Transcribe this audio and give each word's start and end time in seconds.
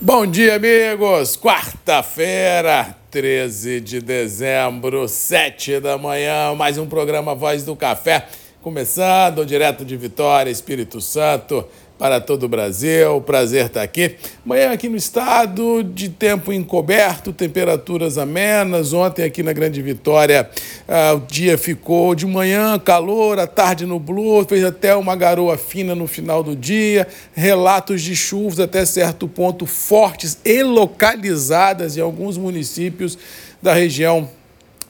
Bom 0.00 0.24
dia, 0.24 0.54
amigos! 0.54 1.36
Quarta-feira, 1.36 2.94
13 3.10 3.80
de 3.80 4.00
dezembro, 4.00 5.08
7 5.08 5.80
da 5.80 5.98
manhã, 5.98 6.54
mais 6.54 6.78
um 6.78 6.86
programa 6.86 7.34
Voz 7.34 7.64
do 7.64 7.74
Café, 7.74 8.28
começando 8.62 9.44
direto 9.44 9.84
de 9.84 9.96
Vitória, 9.96 10.52
Espírito 10.52 11.00
Santo 11.00 11.66
para 11.98 12.20
todo 12.20 12.44
o 12.44 12.48
Brasil. 12.48 13.20
Prazer 13.22 13.66
estar 13.66 13.82
aqui. 13.82 14.14
Manhã 14.44 14.70
aqui 14.70 14.88
no 14.88 14.96
estado, 14.96 15.82
de 15.82 16.08
tempo 16.08 16.52
encoberto, 16.52 17.32
temperaturas 17.32 18.16
amenas. 18.16 18.92
Ontem 18.92 19.24
aqui 19.24 19.42
na 19.42 19.52
Grande 19.52 19.82
Vitória, 19.82 20.48
uh, 20.88 21.16
o 21.16 21.20
dia 21.26 21.58
ficou 21.58 22.14
de 22.14 22.24
manhã 22.24 22.78
calor, 22.78 23.38
à 23.38 23.46
tarde 23.46 23.84
nublou, 23.84 24.44
fez 24.44 24.64
até 24.64 24.94
uma 24.94 25.16
garoa 25.16 25.58
fina 25.58 25.94
no 25.94 26.06
final 26.06 26.42
do 26.42 26.54
dia. 26.54 27.08
Relatos 27.34 28.00
de 28.00 28.14
chuvas 28.14 28.60
até 28.60 28.86
certo 28.86 29.26
ponto 29.26 29.66
fortes 29.66 30.38
e 30.44 30.62
localizadas 30.62 31.96
em 31.96 32.00
alguns 32.00 32.38
municípios 32.38 33.18
da 33.60 33.74
região 33.74 34.30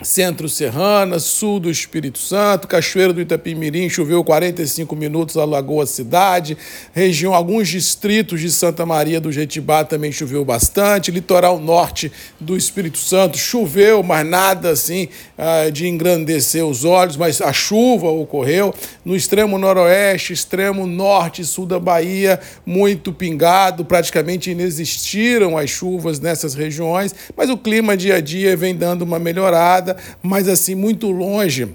Centro-Serrana, 0.02 1.18
sul 1.18 1.58
do 1.58 1.70
Espírito 1.70 2.18
Santo, 2.18 2.68
Cachoeira 2.68 3.12
do 3.12 3.20
Itapimirim, 3.20 3.88
choveu 3.88 4.22
45 4.22 4.94
minutos, 4.94 5.36
a 5.36 5.86
cidade, 5.86 6.56
região, 6.92 7.34
alguns 7.34 7.68
distritos 7.68 8.40
de 8.40 8.50
Santa 8.50 8.86
Maria 8.86 9.20
do 9.20 9.32
Jetibá 9.32 9.84
também 9.84 10.12
choveu 10.12 10.44
bastante, 10.44 11.10
litoral 11.10 11.58
norte 11.58 12.12
do 12.38 12.56
Espírito 12.56 12.98
Santo 12.98 13.36
choveu, 13.38 14.02
mas 14.02 14.26
nada 14.26 14.70
assim 14.70 15.08
ah, 15.36 15.70
de 15.70 15.86
engrandecer 15.86 16.64
os 16.64 16.84
olhos, 16.84 17.16
mas 17.16 17.40
a 17.40 17.52
chuva 17.52 18.08
ocorreu, 18.08 18.74
no 19.04 19.16
extremo 19.16 19.58
noroeste, 19.58 20.32
extremo 20.32 20.86
norte 20.86 21.42
e 21.42 21.44
sul 21.44 21.66
da 21.66 21.78
Bahia, 21.78 22.40
muito 22.64 23.12
pingado, 23.12 23.84
praticamente 23.84 24.50
inexistiram 24.50 25.56
as 25.56 25.70
chuvas 25.70 26.20
nessas 26.20 26.54
regiões, 26.54 27.14
mas 27.36 27.50
o 27.50 27.56
clima 27.56 27.96
dia 27.96 28.16
a 28.16 28.20
dia 28.20 28.56
vem 28.56 28.74
dando 28.74 29.02
uma 29.02 29.18
melhorada, 29.18 29.87
mas 30.22 30.48
assim, 30.48 30.74
muito 30.74 31.10
longe 31.10 31.68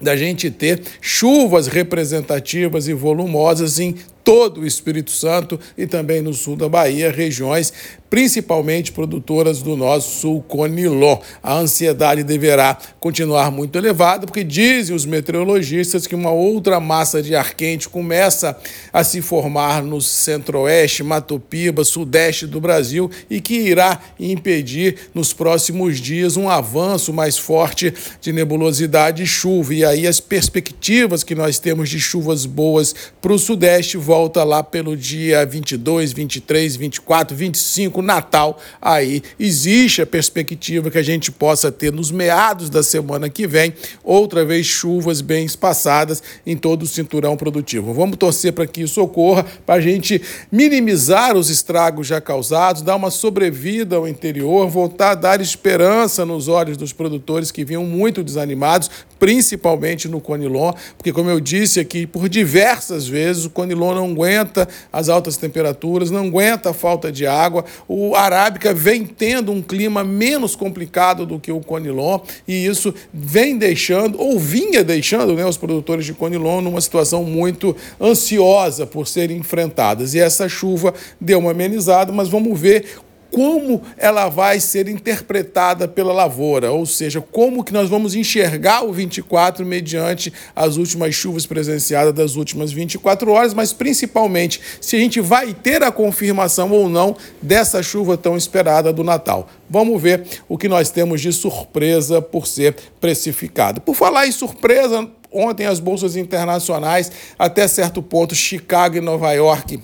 da 0.00 0.16
gente 0.16 0.50
ter 0.50 0.82
chuvas 1.00 1.68
representativas 1.68 2.88
e 2.88 2.92
volumosas 2.92 3.78
em 3.78 3.94
todo 4.24 4.60
o 4.60 4.66
Espírito 4.66 5.10
Santo 5.10 5.58
e 5.76 5.86
também 5.86 6.22
no 6.22 6.32
sul 6.32 6.56
da 6.56 6.68
Bahia, 6.68 7.10
regiões 7.10 7.72
principalmente 8.12 8.92
produtoras 8.92 9.62
do 9.62 9.74
nosso 9.74 10.42
Conilon. 10.42 11.16
A 11.42 11.54
ansiedade 11.54 12.22
deverá 12.22 12.76
continuar 13.00 13.50
muito 13.50 13.78
elevada, 13.78 14.26
porque 14.26 14.44
dizem 14.44 14.94
os 14.94 15.06
meteorologistas 15.06 16.06
que 16.06 16.14
uma 16.14 16.30
outra 16.30 16.78
massa 16.78 17.22
de 17.22 17.34
ar 17.34 17.54
quente 17.54 17.88
começa 17.88 18.54
a 18.92 19.02
se 19.02 19.22
formar 19.22 19.82
no 19.82 19.98
centro-oeste, 19.98 21.02
Mato 21.02 21.40
Piba, 21.40 21.84
sudeste 21.84 22.46
do 22.46 22.60
Brasil 22.60 23.10
e 23.30 23.40
que 23.40 23.54
irá 23.54 23.98
impedir 24.20 25.08
nos 25.14 25.32
próximos 25.32 25.98
dias 25.98 26.36
um 26.36 26.50
avanço 26.50 27.14
mais 27.14 27.38
forte 27.38 27.94
de 28.20 28.30
nebulosidade 28.30 29.22
e 29.22 29.26
chuva. 29.26 29.72
E 29.72 29.86
aí 29.86 30.06
as 30.06 30.20
perspectivas 30.20 31.24
que 31.24 31.34
nós 31.34 31.58
temos 31.58 31.88
de 31.88 31.98
chuvas 31.98 32.44
boas 32.44 32.94
para 33.22 33.32
o 33.32 33.38
sudeste 33.38 33.96
volta 34.12 34.44
lá 34.44 34.62
pelo 34.62 34.94
dia 34.94 35.46
22, 35.46 36.12
23, 36.12 36.76
24, 36.76 37.34
25, 37.34 38.02
Natal. 38.02 38.58
Aí 38.78 39.22
existe 39.40 40.02
a 40.02 40.06
perspectiva 40.06 40.90
que 40.90 40.98
a 40.98 41.02
gente 41.02 41.32
possa 41.32 41.72
ter 41.72 41.90
nos 41.90 42.10
meados 42.10 42.68
da 42.68 42.82
semana 42.82 43.30
que 43.30 43.46
vem 43.46 43.72
outra 44.04 44.44
vez 44.44 44.66
chuvas 44.66 45.22
bem 45.22 45.46
espaçadas 45.46 46.22
em 46.44 46.58
todo 46.58 46.82
o 46.82 46.86
cinturão 46.86 47.38
produtivo. 47.38 47.94
Vamos 47.94 48.18
torcer 48.18 48.52
para 48.52 48.66
que 48.66 48.82
isso 48.82 49.00
ocorra, 49.00 49.46
para 49.64 49.76
a 49.76 49.80
gente 49.80 50.20
minimizar 50.50 51.34
os 51.34 51.48
estragos 51.48 52.06
já 52.06 52.20
causados, 52.20 52.82
dar 52.82 52.96
uma 52.96 53.10
sobrevida 53.10 53.96
ao 53.96 54.06
interior, 54.06 54.68
voltar 54.68 55.12
a 55.12 55.14
dar 55.14 55.40
esperança 55.40 56.26
nos 56.26 56.48
olhos 56.48 56.76
dos 56.76 56.92
produtores 56.92 57.50
que 57.50 57.64
vinham 57.64 57.86
muito 57.86 58.22
desanimados, 58.22 58.90
principalmente 59.18 60.06
no 60.06 60.20
Conilon, 60.20 60.74
porque, 60.98 61.14
como 61.14 61.30
eu 61.30 61.40
disse 61.40 61.80
aqui, 61.80 62.06
por 62.06 62.28
diversas 62.28 63.08
vezes 63.08 63.46
o 63.46 63.50
Conilon 63.50 63.94
não 63.94 64.01
não 64.02 64.12
aguenta 64.12 64.68
as 64.92 65.08
altas 65.08 65.36
temperaturas, 65.36 66.10
não 66.10 66.26
aguenta 66.26 66.70
a 66.70 66.74
falta 66.74 67.12
de 67.12 67.26
água. 67.26 67.64
O 67.86 68.14
Arábica 68.14 68.74
vem 68.74 69.04
tendo 69.04 69.52
um 69.52 69.62
clima 69.62 70.02
menos 70.02 70.56
complicado 70.56 71.24
do 71.24 71.38
que 71.38 71.52
o 71.52 71.60
Conilon 71.60 72.20
e 72.46 72.66
isso 72.66 72.92
vem 73.12 73.56
deixando, 73.56 74.20
ou 74.20 74.38
vinha 74.38 74.82
deixando, 74.82 75.34
né, 75.34 75.46
os 75.46 75.56
produtores 75.56 76.04
de 76.04 76.12
Conilon 76.12 76.60
numa 76.60 76.80
situação 76.80 77.24
muito 77.24 77.76
ansiosa 78.00 78.86
por 78.86 79.06
serem 79.06 79.38
enfrentadas. 79.38 80.14
E 80.14 80.20
essa 80.20 80.48
chuva 80.48 80.92
deu 81.20 81.38
uma 81.38 81.52
amenizada, 81.52 82.12
mas 82.12 82.28
vamos 82.28 82.58
ver 82.58 82.84
como 83.32 83.82
ela 83.96 84.28
vai 84.28 84.60
ser 84.60 84.86
interpretada 84.88 85.88
pela 85.88 86.12
lavoura, 86.12 86.70
ou 86.70 86.84
seja, 86.84 87.20
como 87.20 87.64
que 87.64 87.72
nós 87.72 87.88
vamos 87.88 88.14
enxergar 88.14 88.84
o 88.84 88.92
24 88.92 89.64
mediante 89.64 90.30
as 90.54 90.76
últimas 90.76 91.14
chuvas 91.14 91.46
presenciadas 91.46 92.12
das 92.12 92.36
últimas 92.36 92.70
24 92.70 93.30
horas, 93.32 93.54
mas 93.54 93.72
principalmente 93.72 94.60
se 94.80 94.96
a 94.96 94.98
gente 94.98 95.18
vai 95.20 95.54
ter 95.54 95.82
a 95.82 95.90
confirmação 95.90 96.70
ou 96.70 96.90
não 96.90 97.16
dessa 97.40 97.82
chuva 97.82 98.18
tão 98.18 98.36
esperada 98.36 98.92
do 98.92 99.02
Natal. 99.02 99.48
Vamos 99.68 100.00
ver 100.00 100.24
o 100.46 100.58
que 100.58 100.68
nós 100.68 100.90
temos 100.90 101.22
de 101.22 101.32
surpresa 101.32 102.20
por 102.20 102.46
ser 102.46 102.76
precificado. 103.00 103.80
Por 103.80 103.94
falar 103.94 104.26
em 104.26 104.32
surpresa, 104.32 105.08
ontem 105.32 105.64
as 105.64 105.80
bolsas 105.80 106.16
internacionais, 106.16 107.10
até 107.38 107.66
certo 107.66 108.02
ponto, 108.02 108.34
Chicago 108.34 108.98
e 108.98 109.00
Nova 109.00 109.32
York 109.32 109.80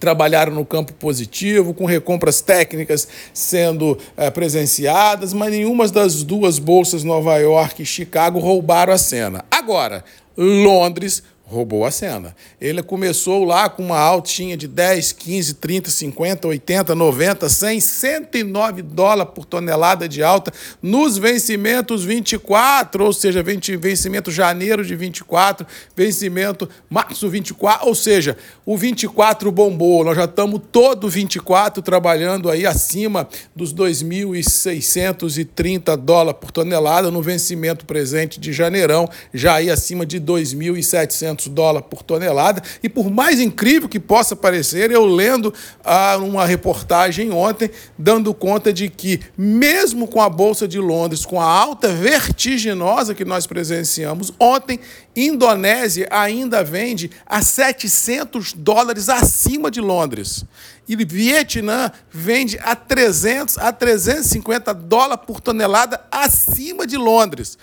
trabalharam 0.00 0.52
no 0.52 0.64
campo 0.64 0.92
positivo, 0.94 1.74
com 1.74 1.84
recompras 1.84 2.40
técnicas 2.40 3.06
sendo 3.32 3.96
é, 4.16 4.30
presenciadas, 4.30 5.32
mas 5.32 5.52
nenhuma 5.52 5.86
das 5.86 6.22
duas 6.22 6.58
bolsas, 6.58 7.04
Nova 7.04 7.36
York 7.36 7.82
e 7.82 7.86
Chicago, 7.86 8.38
roubaram 8.38 8.92
a 8.92 8.98
cena. 8.98 9.44
Agora, 9.50 10.02
Londres 10.36 11.22
roubou 11.50 11.84
a 11.84 11.90
cena. 11.90 12.34
Ele 12.60 12.80
começou 12.80 13.44
lá 13.44 13.68
com 13.68 13.82
uma 13.82 13.98
altinha 13.98 14.56
de 14.56 14.68
10, 14.68 15.10
15, 15.12 15.54
30, 15.54 15.90
50, 15.90 16.46
80, 16.46 16.94
90, 16.94 17.48
100, 17.48 17.80
109 17.80 18.82
dólares 18.82 19.32
por 19.34 19.44
tonelada 19.44 20.08
de 20.08 20.22
alta 20.22 20.52
nos 20.80 21.18
vencimentos 21.18 22.04
24, 22.04 23.04
ou 23.04 23.12
seja, 23.12 23.42
vencimento 23.42 24.30
janeiro 24.30 24.86
de 24.86 24.94
24, 24.94 25.66
vencimento 25.96 26.68
março 26.88 27.28
24, 27.28 27.88
ou 27.88 27.96
seja, 27.96 28.36
o 28.64 28.76
24 28.76 29.50
bombou. 29.50 30.04
Nós 30.04 30.16
já 30.16 30.26
estamos 30.26 30.60
todo 30.70 31.08
24 31.08 31.82
trabalhando 31.82 32.48
aí 32.48 32.64
acima 32.64 33.28
dos 33.56 33.74
2.630 33.74 35.96
dólares 35.96 36.38
por 36.40 36.52
tonelada 36.52 37.10
no 37.10 37.20
vencimento 37.20 37.84
presente 37.84 38.38
de 38.38 38.52
janeirão, 38.52 39.08
já 39.34 39.54
aí 39.54 39.68
acima 39.68 40.06
de 40.06 40.20
2.700 40.20 41.39
dólares 41.46 41.88
por 41.90 42.02
tonelada. 42.02 42.62
E 42.82 42.88
por 42.88 43.10
mais 43.10 43.40
incrível 43.40 43.88
que 43.88 44.00
possa 44.00 44.34
parecer, 44.34 44.90
eu 44.90 45.04
lendo 45.06 45.52
ah, 45.84 46.16
uma 46.18 46.44
reportagem 46.44 47.30
ontem, 47.30 47.70
dando 47.98 48.32
conta 48.34 48.72
de 48.72 48.88
que, 48.88 49.20
mesmo 49.36 50.06
com 50.06 50.20
a 50.20 50.28
Bolsa 50.28 50.66
de 50.66 50.78
Londres, 50.78 51.24
com 51.24 51.40
a 51.40 51.44
alta 51.44 51.88
vertiginosa 51.88 53.14
que 53.14 53.24
nós 53.24 53.46
presenciamos 53.46 54.32
ontem, 54.38 54.80
Indonésia 55.14 56.08
ainda 56.10 56.62
vende 56.62 57.10
a 57.26 57.42
700 57.42 58.52
dólares 58.52 59.08
acima 59.08 59.70
de 59.70 59.80
Londres. 59.80 60.44
E 60.88 60.96
Vietnã 60.96 61.92
vende 62.10 62.58
a 62.62 62.74
300 62.74 63.58
a 63.58 63.72
350 63.72 64.74
dólares 64.74 65.24
por 65.26 65.40
tonelada 65.40 66.04
acima 66.10 66.86
de 66.86 66.96
Londres. 66.96 67.58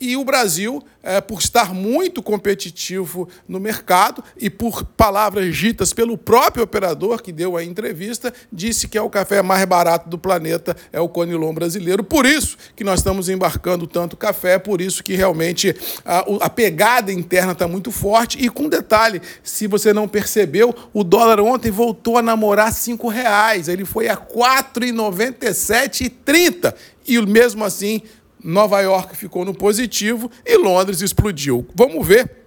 E 0.00 0.16
o 0.16 0.24
Brasil, 0.24 0.82
é, 1.02 1.20
por 1.20 1.40
estar 1.40 1.74
muito 1.74 2.22
competitivo 2.22 3.28
no 3.46 3.60
mercado 3.60 4.24
e 4.38 4.48
por 4.48 4.82
palavras 4.82 5.54
ditas 5.54 5.92
pelo 5.92 6.16
próprio 6.16 6.64
operador 6.64 7.20
que 7.20 7.30
deu 7.30 7.54
a 7.54 7.62
entrevista, 7.62 8.32
disse 8.50 8.88
que 8.88 8.96
é 8.96 9.02
o 9.02 9.10
café 9.10 9.42
mais 9.42 9.62
barato 9.66 10.08
do 10.08 10.16
planeta, 10.16 10.74
é 10.90 10.98
o 10.98 11.08
Conilon 11.08 11.52
brasileiro. 11.52 12.02
Por 12.02 12.24
isso 12.24 12.56
que 12.74 12.82
nós 12.82 13.00
estamos 13.00 13.28
embarcando 13.28 13.86
tanto 13.86 14.16
café, 14.16 14.58
por 14.58 14.80
isso 14.80 15.04
que 15.04 15.14
realmente 15.14 15.76
a, 16.02 16.20
a 16.46 16.48
pegada 16.48 17.12
interna 17.12 17.52
está 17.52 17.68
muito 17.68 17.90
forte. 17.90 18.42
E 18.42 18.48
com 18.48 18.70
detalhe, 18.70 19.20
se 19.42 19.66
você 19.66 19.92
não 19.92 20.08
percebeu, 20.08 20.74
o 20.94 21.04
dólar 21.04 21.40
ontem 21.40 21.70
voltou 21.70 22.16
a 22.16 22.22
namorar 22.22 22.72
cinco 22.72 23.08
reais. 23.08 23.68
Ele 23.68 23.84
foi 23.84 24.08
a 24.08 24.14
R$ 24.14 24.20
4,97,30. 24.34 26.74
E 27.06 27.18
mesmo 27.26 27.64
assim 27.64 28.02
Nova 28.42 28.80
York 28.80 29.16
ficou 29.16 29.44
no 29.44 29.54
positivo 29.54 30.30
e 30.44 30.56
Londres 30.56 31.00
explodiu. 31.02 31.66
Vamos 31.74 32.06
ver 32.06 32.40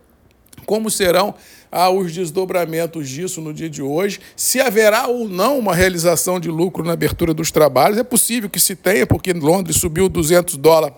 como 0.66 0.90
serão 0.90 1.36
ah, 1.72 1.90
os 1.90 2.13
desdobramentos 2.13 3.10
disso 3.10 3.42
no 3.42 3.54
dia 3.54 3.69
de 3.69 3.81
hoje, 3.81 4.19
se 4.36 4.60
haverá 4.60 5.07
ou 5.07 5.28
não 5.28 5.60
uma 5.60 5.75
realização 5.75 6.40
de 6.40 6.50
lucro 6.50 6.84
na 6.84 6.94
abertura 6.94 7.34
dos 7.34 7.51
trabalhos. 7.51 7.98
É 7.98 8.04
possível 8.04 8.50
que 8.50 8.60
se 8.60 8.75
tenha, 8.75 9.06
porque 9.06 9.34
Londres 9.34 9.78
subiu 9.78 10.07
200 10.07 10.56
dólares 10.57 10.95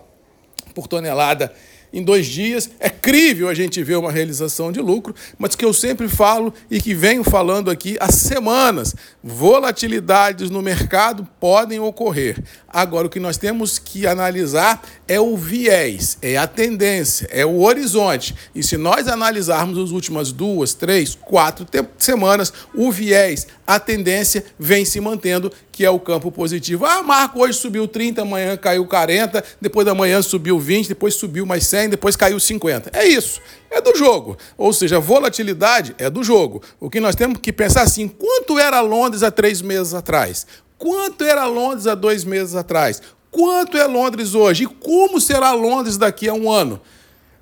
por 0.73 0.87
tonelada 0.87 1.53
em 1.95 2.03
dois 2.03 2.27
dias. 2.27 2.69
É 2.79 2.89
crível 2.89 3.47
a 3.47 3.53
gente 3.53 3.81
ver 3.81 3.95
uma 3.95 4.11
realização 4.11 4.71
de 4.71 4.81
lucro, 4.81 5.15
mas 5.39 5.55
que 5.55 5.63
eu 5.63 5.73
sempre 5.73 6.09
falo 6.09 6.53
e 6.69 6.81
que 6.81 6.93
venho 6.93 7.23
falando 7.23 7.71
aqui 7.71 7.97
há 7.99 8.11
semanas: 8.11 8.93
volatilidades 9.23 10.49
no 10.49 10.61
mercado 10.61 11.27
podem 11.39 11.79
ocorrer. 11.79 12.43
Agora, 12.67 13.07
o 13.07 13.09
que 13.09 13.21
nós 13.21 13.37
temos 13.37 13.79
que 13.79 14.05
analisar 14.05 14.83
é 15.07 15.17
o 15.17 15.37
viés, 15.37 16.17
é 16.21 16.35
a 16.35 16.45
tendência, 16.45 17.25
é 17.31 17.45
o 17.45 17.61
horizonte. 17.61 18.35
E 18.53 18.61
se 18.61 18.75
nós 18.75 19.07
analisarmos 19.07 19.77
as 19.77 19.91
últimas 19.91 20.33
duas, 20.33 20.73
três, 20.73 21.15
quatro 21.15 21.65
semanas, 21.97 22.51
o 22.73 22.91
viés, 22.91 23.47
a 23.65 23.79
tendência 23.79 24.43
vem 24.59 24.83
se 24.83 24.99
mantendo, 24.99 25.51
que 25.71 25.85
é 25.85 25.89
o 25.89 25.99
campo 25.99 26.31
positivo. 26.31 26.85
Ah, 26.85 27.01
Marco, 27.01 27.39
hoje 27.39 27.57
subiu 27.57 27.87
30, 27.87 28.21
amanhã 28.21 28.57
caiu 28.57 28.85
40, 28.85 29.43
depois 29.61 29.85
da 29.85 29.95
manhã 29.95 30.21
subiu 30.21 30.59
20, 30.59 30.89
depois 30.89 31.15
subiu 31.15 31.45
mais 31.45 31.65
100, 31.67 31.84
depois 31.89 32.15
caiu 32.15 32.39
50. 32.39 32.91
É 32.93 33.05
isso. 33.05 33.41
É 33.69 33.81
do 33.81 33.95
jogo. 33.95 34.37
Ou 34.57 34.71
seja, 34.71 34.99
volatilidade 34.99 35.95
é 35.97 36.09
do 36.09 36.23
jogo. 36.23 36.61
O 36.79 36.89
que 36.89 36.99
nós 36.99 37.15
temos 37.15 37.39
que 37.39 37.51
pensar 37.51 37.81
assim: 37.81 38.07
quanto 38.07 38.57
era 38.57 38.81
Londres 38.81 39.23
há 39.23 39.31
três 39.31 39.61
meses 39.61 39.93
atrás? 39.93 40.45
Quanto 40.77 41.23
era 41.23 41.45
Londres 41.45 41.87
há 41.87 41.95
dois 41.95 42.23
meses 42.23 42.55
atrás? 42.55 43.01
Quanto 43.31 43.77
é 43.77 43.85
Londres 43.85 44.33
hoje? 44.33 44.63
E 44.63 44.67
como 44.67 45.19
será 45.19 45.51
Londres 45.51 45.97
daqui 45.97 46.29
a 46.29 46.33
um 46.33 46.49
ano? 46.49 46.79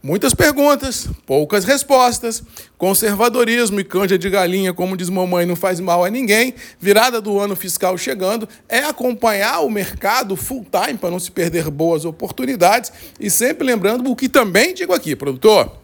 Muitas 0.06 0.34
perguntas, 0.34 1.08
poucas 1.26 1.64
respostas. 1.64 2.44
Conservadorismo 2.78 3.80
e 3.80 3.86
canja 3.86 4.18
de 4.18 4.30
galinha, 4.30 4.74
como 4.74 4.98
diz 4.98 5.10
mamãe, 5.10 5.46
não 5.46 5.56
faz 5.56 5.80
mal 5.80 6.04
a 6.04 6.10
ninguém. 6.10 6.54
Virada 6.78 7.22
do 7.22 7.40
ano 7.40 7.56
fiscal 7.56 7.98
chegando 7.98 8.46
é 8.68 8.80
acompanhar 8.80 9.62
o 9.62 9.70
mercado 9.70 10.36
full 10.36 10.66
time 10.70 10.98
para 10.98 11.10
não 11.10 11.20
se 11.20 11.32
perder 11.32 11.70
boas 11.70 12.04
oportunidades. 12.04 12.92
E 13.18 13.30
sempre 13.30 13.66
lembrando 13.66 14.12
o 14.12 14.14
que 14.14 14.28
também 14.28 14.74
digo 14.74 14.92
aqui, 14.92 15.16
produtor. 15.16 15.83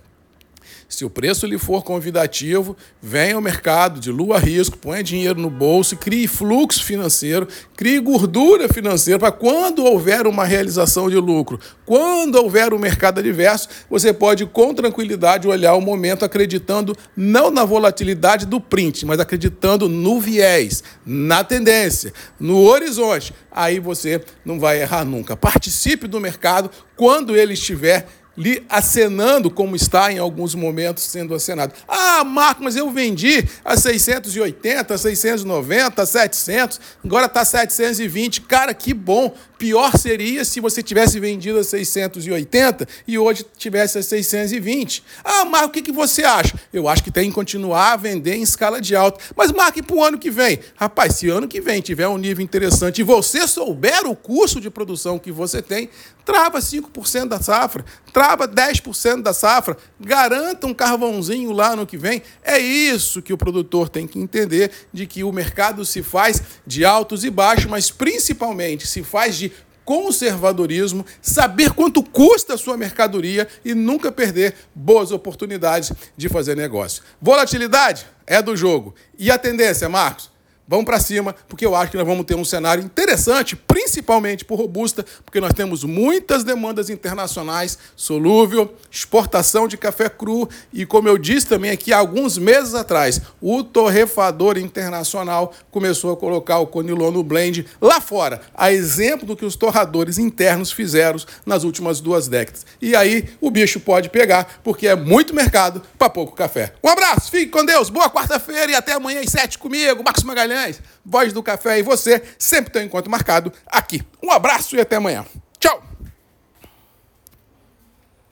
Se 0.89 1.05
o 1.05 1.09
preço 1.09 1.45
lhe 1.45 1.59
for 1.59 1.83
convidativo, 1.83 2.75
venha 2.99 3.35
ao 3.35 3.41
mercado 3.41 3.99
de 3.99 4.11
lua 4.11 4.39
risco, 4.39 4.75
ponha 4.75 5.03
dinheiro 5.03 5.39
no 5.39 5.47
bolso, 5.47 5.95
crie 5.95 6.27
fluxo 6.27 6.83
financeiro, 6.83 7.47
crie 7.77 7.99
gordura 7.99 8.67
financeira 8.67 9.19
para 9.19 9.31
quando 9.31 9.85
houver 9.85 10.25
uma 10.25 10.43
realização 10.45 11.07
de 11.07 11.15
lucro, 11.17 11.59
quando 11.85 12.37
houver 12.37 12.73
um 12.73 12.79
mercado 12.79 13.19
adverso, 13.19 13.69
você 13.87 14.11
pode 14.11 14.47
com 14.47 14.73
tranquilidade 14.73 15.47
olhar 15.47 15.75
o 15.75 15.81
momento 15.81 16.25
acreditando 16.25 16.97
não 17.15 17.51
na 17.51 17.63
volatilidade 17.63 18.47
do 18.47 18.59
print, 18.59 19.05
mas 19.05 19.19
acreditando 19.19 19.87
no 19.87 20.19
viés, 20.19 20.83
na 21.05 21.43
tendência, 21.43 22.11
no 22.39 22.63
horizonte. 22.63 23.31
Aí 23.51 23.79
você 23.79 24.23
não 24.43 24.59
vai 24.59 24.81
errar 24.81 25.05
nunca. 25.05 25.37
Participe 25.37 26.07
do 26.07 26.19
mercado 26.19 26.71
quando 26.95 27.37
ele 27.37 27.53
estiver 27.53 28.07
lhe 28.39 28.63
acenando 28.69 29.51
como 29.51 29.75
está 29.75 30.13
em 30.13 30.17
alguns 30.17 30.55
momentos 30.55 31.03
sendo 31.03 31.35
acenado. 31.35 31.73
Ah, 31.85 32.23
Marco, 32.23 32.63
mas 32.63 32.77
eu 32.77 32.89
vendi 32.89 33.45
a 33.65 33.75
680, 33.75 34.97
690, 34.97 36.05
700, 36.05 36.79
agora 37.03 37.25
está 37.25 37.43
720. 37.43 38.41
Cara, 38.41 38.73
que 38.73 38.93
bom. 38.93 39.35
Pior 39.57 39.97
seria 39.97 40.45
se 40.45 40.61
você 40.61 40.81
tivesse 40.81 41.19
vendido 41.19 41.59
a 41.59 41.63
680 41.65 42.87
e 43.05 43.19
hoje 43.19 43.45
tivesse 43.57 43.97
a 43.97 44.01
620. 44.01 45.03
Ah, 45.21 45.43
Marco, 45.43 45.67
o 45.67 45.71
que, 45.71 45.81
que 45.81 45.91
você 45.91 46.23
acha? 46.23 46.57
Eu 46.71 46.87
acho 46.87 47.03
que 47.03 47.11
tem 47.11 47.27
que 47.27 47.35
continuar 47.35 47.91
a 47.91 47.97
vender 47.97 48.35
em 48.35 48.41
escala 48.41 48.79
de 48.79 48.95
alta. 48.95 49.19
Mas, 49.35 49.51
Marco, 49.51 49.79
e 49.79 49.81
para 49.81 49.95
o 49.97 50.01
ano 50.01 50.17
que 50.17 50.31
vem? 50.31 50.59
Rapaz, 50.77 51.15
se 51.15 51.27
ano 51.27 51.45
que 51.45 51.59
vem 51.59 51.81
tiver 51.81 52.07
um 52.07 52.17
nível 52.17 52.41
interessante 52.41 52.99
e 52.99 53.03
você 53.03 53.45
souber 53.45 54.07
o 54.07 54.15
custo 54.15 54.61
de 54.61 54.69
produção 54.69 55.19
que 55.19 55.29
você 55.29 55.61
tem, 55.61 55.89
trava 56.23 56.59
5% 56.59 57.27
da 57.27 57.41
safra, 57.41 57.83
trava 58.13 58.28
10% 58.37 59.21
da 59.21 59.33
safra, 59.33 59.77
garanta 59.99 60.67
um 60.67 60.73
carvãozinho 60.73 61.51
lá 61.51 61.75
no 61.75 61.85
que 61.85 61.97
vem. 61.97 62.21
É 62.43 62.57
isso 62.57 63.21
que 63.21 63.33
o 63.33 63.37
produtor 63.37 63.89
tem 63.89 64.07
que 64.07 64.19
entender 64.19 64.71
de 64.93 65.05
que 65.05 65.23
o 65.23 65.31
mercado 65.31 65.85
se 65.85 66.03
faz 66.03 66.41
de 66.65 66.85
altos 66.85 67.23
e 67.23 67.29
baixos, 67.29 67.65
mas 67.65 67.91
principalmente 67.91 68.87
se 68.87 69.03
faz 69.03 69.37
de 69.37 69.51
conservadorismo, 69.89 71.03
saber 71.19 71.71
quanto 71.71 72.03
custa 72.03 72.53
a 72.53 72.57
sua 72.59 72.77
mercadoria 72.77 73.47
e 73.65 73.73
nunca 73.73 74.11
perder 74.11 74.53
boas 74.75 75.11
oportunidades 75.11 75.91
de 76.15 76.29
fazer 76.29 76.55
negócio. 76.55 77.01
Volatilidade 77.19 78.05
é 78.27 78.39
do 78.39 78.55
jogo. 78.55 78.93
E 79.17 79.31
a 79.31 79.37
tendência, 79.39 79.89
Marcos? 79.89 80.29
Vamos 80.69 80.85
para 80.85 80.99
cima, 80.99 81.35
porque 81.47 81.65
eu 81.65 81.75
acho 81.75 81.89
que 81.89 81.97
nós 81.97 82.05
vamos 82.05 82.23
ter 82.27 82.35
um 82.35 82.45
cenário 82.45 82.83
interessante, 82.83 83.55
principalmente 83.55 84.45
por 84.45 84.59
robusta, 84.59 85.03
porque 85.25 85.41
nós 85.41 85.51
temos 85.51 85.83
muitas 85.83 86.43
demandas 86.43 86.91
internacionais, 86.91 87.75
solúvel, 87.95 88.71
exportação 88.91 89.67
de 89.67 89.77
café 89.77 90.07
cru 90.07 90.47
e, 90.71 90.85
como 90.85 91.07
eu 91.07 91.17
disse 91.17 91.47
também 91.47 91.71
aqui 91.71 91.91
alguns 91.91 92.37
meses 92.37 92.75
atrás, 92.75 93.19
o 93.41 93.63
torrefador 93.63 94.59
internacional 94.59 95.55
começou 95.71 96.13
a 96.13 96.17
colocar 96.17 96.59
o 96.59 96.67
Conilon 96.67 97.09
no 97.09 97.23
blend 97.23 97.65
lá 97.81 97.99
fora, 97.99 98.39
a 98.53 98.71
exemplo 98.71 99.25
do 99.25 99.35
que 99.35 99.45
os 99.45 99.55
torradores 99.55 100.19
internos 100.19 100.71
fizeram 100.71 101.17
nas 101.47 101.63
últimas 101.63 101.99
duas 101.99 102.27
décadas. 102.27 102.63
E 102.79 102.95
aí 102.95 103.27
o 103.41 103.49
bicho 103.49 103.79
pode 103.79 104.09
pegar, 104.09 104.59
porque 104.63 104.87
é 104.87 104.95
muito 104.95 105.33
mercado 105.33 105.81
para 105.97 106.11
pouco 106.11 106.35
café. 106.35 106.73
Um 106.83 106.89
abraço, 106.89 107.31
fique 107.31 107.47
com 107.47 107.65
Deus, 107.65 107.89
boa 107.89 108.07
quarta-feira 108.07 108.71
e 108.71 108.75
até 108.75 108.93
amanhã 108.93 109.19
às 109.21 109.31
sete 109.31 109.57
comigo, 109.57 110.03
Marcos 110.03 110.23
Magalhães. 110.59 110.81
Voz 111.05 111.33
do 111.33 111.41
Café 111.41 111.79
e 111.79 111.83
você 111.83 112.21
sempre 112.37 112.71
tem 112.71 112.83
um 112.83 112.85
encontro 112.85 113.09
marcado 113.09 113.51
aqui. 113.65 114.01
Um 114.21 114.31
abraço 114.31 114.75
e 114.75 114.81
até 114.81 114.97
amanhã. 114.97 115.25
Tchau! 115.59 115.88